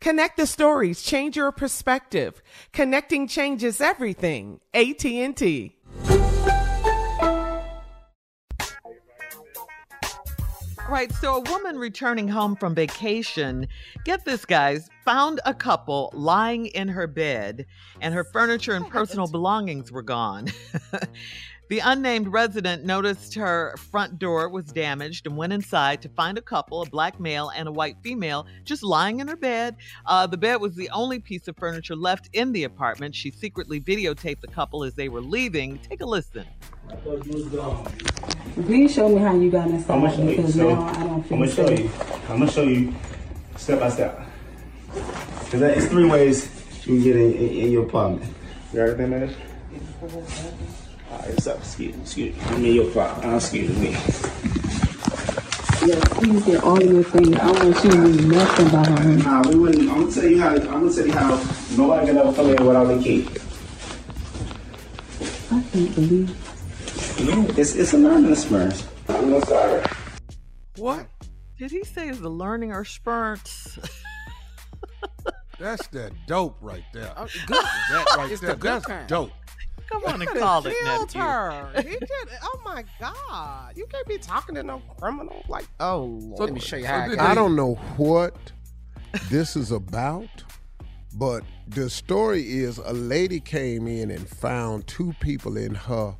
[0.00, 2.42] Connect the stories, change your perspective.
[2.72, 4.60] Connecting changes everything.
[4.72, 5.76] AT&T.
[10.88, 13.68] Right, so a woman returning home from vacation,
[14.04, 17.66] get this, guys, found a couple lying in her bed,
[18.00, 20.48] and her furniture and personal belongings were gone.
[21.70, 26.42] The unnamed resident noticed her front door was damaged and went inside to find a
[26.42, 29.76] couple, a black male and a white female, just lying in her bed.
[30.04, 33.14] Uh, the bed was the only piece of furniture left in the apartment.
[33.14, 35.78] She secretly videotaped the couple as they were leaving.
[35.78, 36.44] Take a listen.
[38.66, 40.36] Please show me how you got inside I'm gonna show you.
[40.38, 41.78] because So, I don't I'm feel gonna show safe.
[41.78, 41.90] you.
[42.30, 42.92] I'm gonna show you
[43.54, 44.20] step by step.
[44.92, 46.50] Cause it's three ways
[46.80, 48.28] you can get in, in, in your apartment.
[48.72, 49.36] You got everything, man?
[51.20, 52.42] Alright, so excuse, excuse me.
[52.46, 53.32] I'm in your apartment.
[53.32, 53.90] Uh, excuse me.
[55.86, 57.36] Yeah, please get all your things.
[57.36, 59.24] I don't want you to do nothing behind.
[59.24, 59.90] Nah, we wouldn't.
[59.90, 60.50] I'm gonna tell you how.
[60.54, 61.30] I'm gonna tell you how
[61.76, 63.28] nobody can ever come in without the key.
[65.50, 66.30] I can't believe.
[67.18, 68.86] Yeah, it's it's a learning experience.
[69.08, 69.82] I'm sorry.
[70.76, 71.06] What?
[71.58, 73.78] Did he say is the learning or spurts?
[75.58, 77.12] That's that dope right there.
[77.16, 77.56] Oh, good.
[77.90, 78.50] That right It's there.
[78.50, 79.08] the good That's kind.
[79.08, 79.30] dope.
[79.90, 81.20] Come on and Coulda call it, killed nephew.
[81.20, 81.70] her.
[81.82, 82.28] He did.
[82.42, 83.76] Oh my God!
[83.76, 85.66] You can't be talking to no criminal like.
[85.80, 86.38] Oh Lord.
[86.38, 88.34] So- show so did I don't know what
[89.28, 90.28] this is about,
[91.14, 96.14] but the story is a lady came in and found two people in her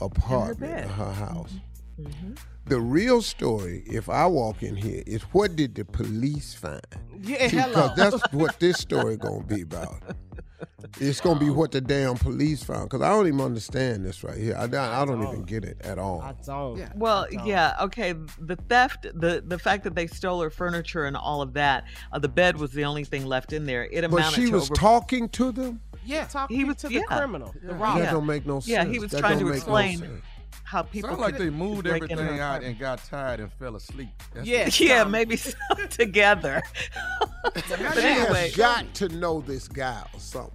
[0.00, 1.14] apartment, in her, bed.
[1.14, 1.50] house.
[1.50, 1.69] Mm-hmm.
[2.66, 6.80] The real story, if I walk in here, is what did the police find?
[7.22, 7.92] Yeah, See, hello.
[7.96, 10.02] that's what this story gonna be about.
[11.00, 14.36] It's gonna be what the damn police found because I don't even understand this right
[14.36, 14.54] here.
[14.58, 16.20] I, don't- I don't even get it at all.
[16.20, 16.96] I don't.
[16.96, 18.12] Well, yeah, okay.
[18.38, 22.18] The theft, the the fact that they stole her furniture and all of that, uh,
[22.18, 23.84] the bed was the only thing left in there.
[23.84, 24.10] It amounted.
[24.10, 25.80] But amounted she to was over talking to them.
[26.04, 27.02] Yeah, talking He was- to the yeah.
[27.02, 28.02] criminal, the That robber.
[28.02, 28.10] Yeah.
[28.12, 28.68] don't make no sense.
[28.68, 30.22] Yeah, he was That trying to make no explain sense.
[30.70, 33.52] How people Sound like they moved break into her everything out and got tired and
[33.54, 34.10] fell asleep.
[34.32, 34.64] That's Yeah.
[34.64, 35.52] what- Yeah, maybe so,
[35.90, 36.62] together.
[37.54, 37.74] but She
[38.06, 40.54] anyway, has got to know this guy or something.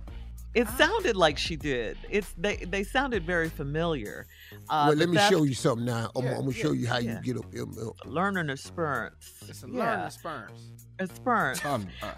[0.53, 1.97] It sounded like she did.
[2.09, 4.25] It's they they sounded very familiar.
[4.69, 6.09] Uh, well, let me show you something now.
[6.15, 7.19] I'm, Yeah, I'm gonna show yeah, you how yeah.
[7.21, 7.53] you get up.
[7.61, 7.75] um,
[8.05, 9.33] uh, learning experience.
[9.49, 9.79] It's a Yeah.
[9.83, 10.61] learning experience.
[10.99, 11.65] Experience.
[11.65, 12.13] Um, uh,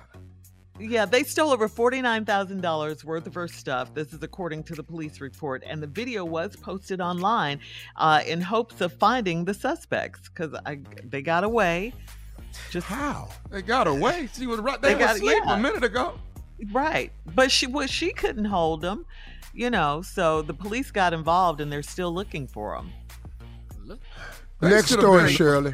[0.79, 3.93] Yeah, they stole over $49,000 worth of her stuff.
[3.95, 5.63] This is according to the police report.
[5.65, 7.59] And the video was posted online
[7.95, 10.53] uh, in hopes of finding the suspects because
[11.09, 11.93] they got away.
[12.71, 13.29] Just how?
[13.49, 14.29] they got away.
[14.37, 14.79] She was right.
[14.81, 15.55] They, They got- asleep yeah.
[15.55, 16.19] a minute ago.
[16.71, 17.11] Right.
[17.35, 19.05] But she well, she couldn't hold them,
[19.53, 22.91] you know, so the police got involved and they're still looking for them.
[23.87, 23.95] They
[24.61, 25.73] Next story, been- Shirley.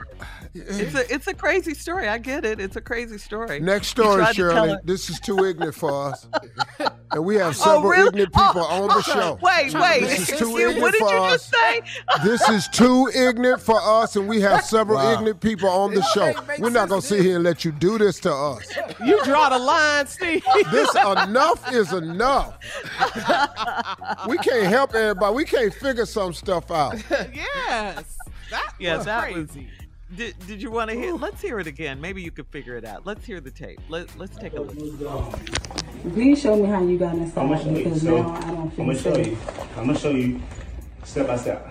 [0.55, 2.07] It's a it's a crazy story.
[2.07, 2.59] I get it.
[2.59, 3.59] It's a crazy story.
[3.59, 4.77] Next story, tried to tell Shirley.
[4.83, 6.27] This is too ignorant for us,
[7.11, 8.07] and we have Oh, several really?
[8.09, 9.39] ignorant oh, people Oh, on the oh, show.
[9.41, 10.01] Wait, wait.
[10.01, 11.49] This is too You- ignorant what did for you us.
[11.49, 11.81] just say?
[12.23, 15.13] This is too ignorant for us, and we have several Wow.
[15.13, 16.31] ignorant people on the show.
[16.59, 18.63] We're not gonna sit here and let you do this to us.
[19.03, 20.43] You draw the line, Steve.
[20.69, 22.59] This enough is enough.
[24.27, 25.35] We can't help everybody.
[25.35, 26.95] We can't figure some stuff out.
[27.33, 28.17] yes.
[28.53, 29.49] That Yeah, was that was.
[29.51, 29.67] crazy.
[30.15, 31.13] Did, did you want to hear?
[31.15, 31.99] Let's hear it again.
[31.99, 33.03] Maybe you could figure it out.
[33.03, 33.79] Let's hear the tape.
[33.89, 34.75] Let, let's take a look.
[36.13, 37.95] Please show me how you got I'm inside gonna show you.
[37.95, 39.27] So, I don't I'm gonna show safe.
[39.27, 39.37] you.
[39.75, 40.39] I'm gonna show you
[41.03, 41.67] step by step.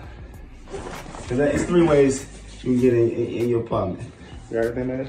[1.29, 2.27] Cause that- it's three ways
[2.63, 4.11] you can get in, in, in your apartment.
[4.51, 5.07] You got everything there?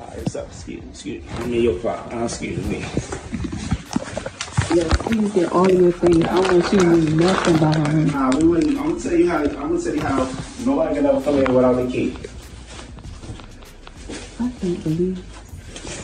[0.00, 0.46] Alright, what's up?
[0.48, 0.90] Excuse me.
[0.90, 1.30] Excuse me.
[1.36, 2.20] I'm in your apartment.
[2.20, 2.84] Uh, excuse me.
[4.74, 6.24] Yeah, please get all your things.
[6.24, 8.12] I want you to leave nothing behind.
[8.12, 8.76] Nah, we wouldn't.
[8.78, 9.38] I'm gonna tell you how.
[9.38, 10.32] I'm gonna tell you how
[10.66, 12.16] nobody can ever come in without the key.
[14.40, 15.18] I can't believe.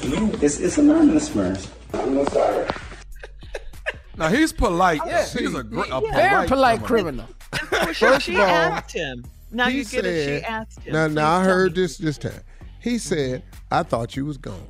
[0.05, 1.69] Yeah, it's it's a learning experience.
[1.95, 2.71] I'm gonna start.
[4.17, 5.01] Now he's polite.
[5.07, 5.27] Yeah.
[5.27, 7.27] He's a, gr- a Very polite, polite criminal.
[7.71, 9.25] So First she of all, asked him.
[9.51, 10.41] Now he you get it.
[10.41, 10.93] She asked him.
[10.93, 11.83] Now, now I tell heard me.
[11.83, 12.41] this this time.
[12.81, 14.69] He said, "I thought you was gone."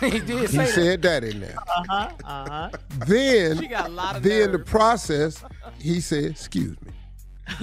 [0.10, 0.68] he did He say that.
[0.68, 1.56] said that in there.
[1.76, 2.10] Uh huh.
[2.24, 2.70] Uh huh.
[3.06, 5.42] Then, She got a lot of then the process,
[5.80, 6.92] he said, "Excuse me."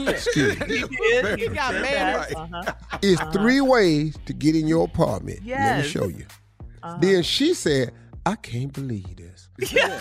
[0.08, 0.78] Excuse me.
[0.80, 1.40] He did.
[1.40, 2.28] He got said manners.
[2.30, 2.38] that.
[2.38, 2.74] Uh-huh.
[3.04, 5.40] It's three ways to get in your apartment.
[5.44, 5.60] Yes.
[5.60, 6.26] Let me show you.
[6.82, 6.98] Uh-huh.
[7.00, 7.92] Then she said,
[8.26, 9.48] I can't believe this.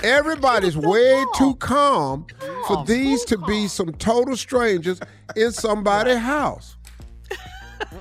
[0.02, 2.26] Everybody's way too calm
[2.66, 4.98] for these to be some total strangers
[5.36, 6.76] in somebody's house.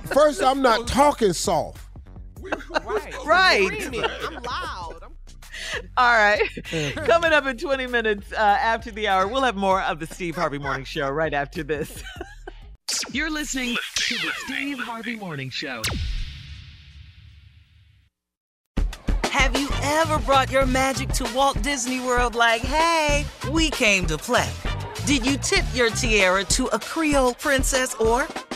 [0.06, 1.83] First, I'm not talking soft.
[2.84, 3.14] Right.
[3.24, 3.86] Right.
[4.26, 5.00] I'm loud.
[5.02, 5.12] I'm
[5.96, 6.40] All right.
[6.94, 10.36] Coming up in 20 minutes uh, after the hour, we'll have more of the Steve
[10.36, 12.02] Harvey Morning Show right after this.
[13.12, 15.82] You're listening to the Steve Harvey Morning Show.
[19.24, 24.18] Have you ever brought your magic to Walt Disney World like, hey, we came to
[24.18, 24.50] play?
[25.06, 28.26] Did you tip your tiara to a Creole princess or